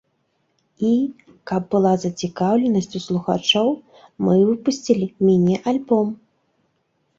І, 0.87 0.93
каб 1.51 1.67
была 1.75 1.91
зацікаўленасць 2.05 2.89
у 3.01 3.03
слухачоў, 3.07 3.69
мы 4.25 4.41
выпусцілі 4.51 5.13
міні-альбом. 5.27 6.13